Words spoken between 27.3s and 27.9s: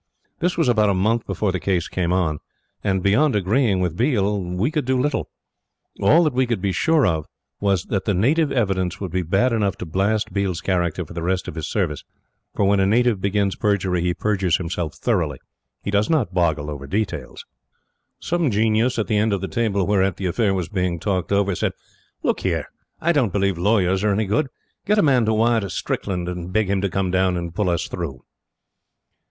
and pull us